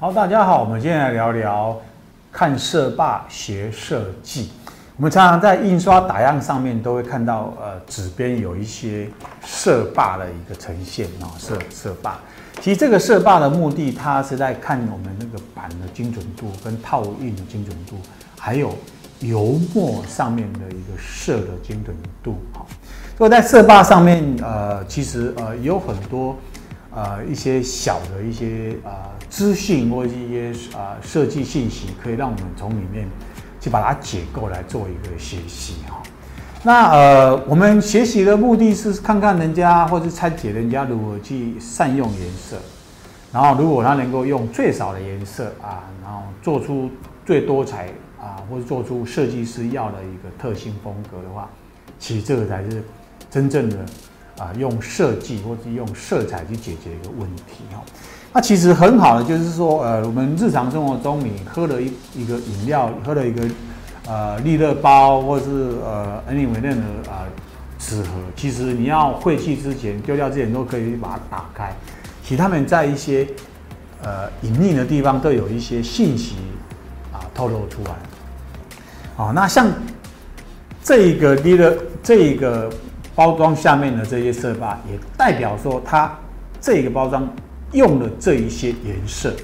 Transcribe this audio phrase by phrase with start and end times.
[0.00, 1.76] 好，大家好，我们今天来聊聊
[2.30, 4.52] 看色霸学设计。
[4.96, 9.08] 我们常常在印刷打样上面都会看到，呃，纸边有一些
[9.44, 12.16] 色霸的一个呈现啊，色色霸。
[12.60, 17.96] 其实这个色霸的目的，它是在看我们那个版的精准度跟套印的精准度，
[18.38, 18.72] 还有
[19.18, 22.36] 油墨上面的一个色的精准度。
[22.52, 22.68] 好，
[23.16, 26.36] 所以在色霸上面，呃，其实呃有很多。
[26.90, 28.90] 呃，一些小的一些呃
[29.28, 33.08] 资讯或者一些呃设计信息，可以让我们从里面
[33.60, 36.02] 去把它解构来做一个学习哈。
[36.64, 42.56] 那呃，我们学习的目的是看看人家或者拆解人家如何去善用颜色，
[43.32, 46.90] 然后如果他能够用最少的颜色啊，然后做出
[47.24, 47.88] 最多彩
[48.20, 51.48] 啊，或者做出设计师要的一个特性风格的话，
[51.98, 52.82] 其实这个才是
[53.30, 53.76] 真正的。
[54.38, 57.82] 啊，用设计或者用色彩去解决一个问题哦。
[58.32, 63.42] 那其实很好的就是说，呃，我们日常生活中你喝了一一个饮料，喝了一个
[64.06, 65.46] 呃利乐包，或是
[65.82, 67.26] 呃 anyway 任何啊
[67.78, 71.74] 纸盒，其实你要废弃之前丢掉之前都可以把它打开。
[72.22, 73.26] 其实他们在一些
[74.02, 76.36] 呃隐秘的地方都有一些信息
[77.12, 77.90] 啊透露出来。
[79.16, 79.66] 哦，那像
[80.84, 82.70] 这一个利乐这一个。
[83.18, 86.16] 包装下面的这些色霸，也代表说它
[86.60, 87.28] 这个包装
[87.72, 89.34] 用了这一些颜色，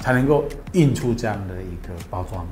[0.00, 2.44] 才能够印出这样的一个包装。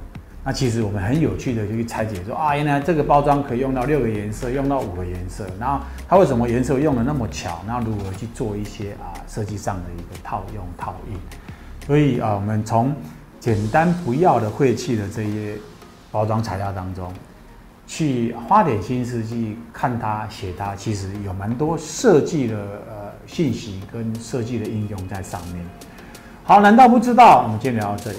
[0.44, 7.60] 那其实我们很有趣的就去拆解说啊，原来这个包装可以用到六个颜色，用到五个颜色，然后它为什么颜色用的那么巧？
[7.66, 11.18] 那如何去做一些啊设计上的一个套用套印？
[11.88, 12.94] 所以啊，我们从
[13.40, 15.56] 简单不要的废弃的这些
[16.12, 17.12] 包装材料当中。
[17.94, 22.56] 去花点心思去看它、写它，其实有蛮多设计的
[22.88, 25.62] 呃信息跟设计的应用在上面。
[26.42, 27.42] 好，难道不知道？
[27.42, 28.18] 我们今天聊到这里。